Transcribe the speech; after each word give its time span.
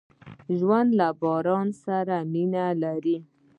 ژوندي 0.57 0.95
له 0.99 1.07
باران 1.21 1.67
سره 1.83 2.15
مینه 2.31 2.65
لري 2.83 3.17